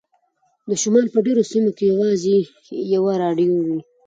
د 0.67 0.71
شمال 0.81 1.07
په 1.13 1.19
ډیرو 1.25 1.43
سیمو 1.51 1.71
کې 1.77 1.83
یوازې 1.93 2.37
یوه 2.95 3.13
راډیو 3.23 3.51
وي 3.65 3.77